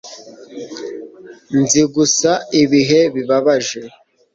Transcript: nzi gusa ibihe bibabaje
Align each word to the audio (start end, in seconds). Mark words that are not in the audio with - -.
nzi 1.59 1.81
gusa 1.93 2.31
ibihe 2.61 2.99
bibabaje 3.13 3.81